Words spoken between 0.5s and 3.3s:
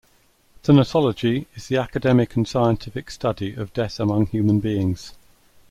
Thanatology is the academic and scientific